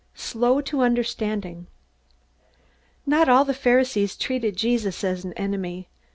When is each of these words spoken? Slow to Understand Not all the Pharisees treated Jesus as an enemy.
Slow 0.15 0.61
to 0.61 0.81
Understand 0.81 1.67
Not 3.05 3.29
all 3.29 3.45
the 3.45 3.53
Pharisees 3.53 4.17
treated 4.17 4.57
Jesus 4.57 5.03
as 5.03 5.23
an 5.23 5.33
enemy. 5.33 5.89